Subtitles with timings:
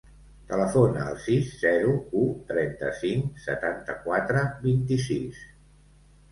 [0.51, 1.93] Telefona al sis, zero,
[2.23, 5.49] u, trenta-cinc, setanta-quatre, vint-i-sis.